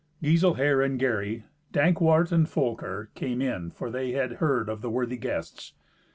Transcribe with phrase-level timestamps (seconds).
[0.23, 5.15] Giselher and Gary, Dankwart and Folker, came in, for they had heard of the worthy
[5.15, 5.73] guests.